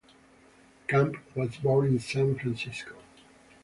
Camp 0.87 1.17
was 1.35 1.57
born 1.57 1.85
in 1.85 1.99
San 1.99 2.33
Francisco. 2.33 2.95